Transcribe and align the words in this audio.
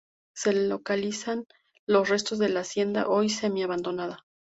Se 0.35 0.51
localizan 0.51 1.45
los 1.85 2.09
restos 2.09 2.39
de 2.39 2.49
la 2.49 2.61
hacienda 2.61 3.07
hoy 3.07 3.29
semi-abandonada. 3.29 4.25